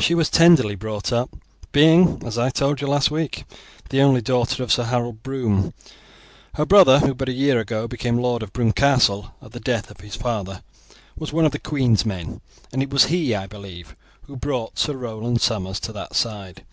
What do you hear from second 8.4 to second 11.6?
of Broomecastle at the death of his father, was one of the